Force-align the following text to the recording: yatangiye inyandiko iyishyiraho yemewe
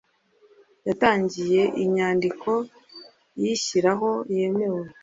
yatangiye 0.87 1.61
inyandiko 1.83 2.49
iyishyiraho 3.37 4.09
yemewe 4.35 4.83